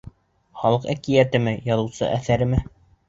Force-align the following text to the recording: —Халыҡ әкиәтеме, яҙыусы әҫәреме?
—Халыҡ 0.61 0.87
әкиәтеме, 0.95 1.53
яҙыусы 1.71 2.09
әҫәреме? 2.17 2.65